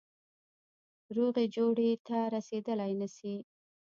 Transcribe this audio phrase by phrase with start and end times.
[1.15, 3.33] روغي جوړي ته رسېدلای نه سي.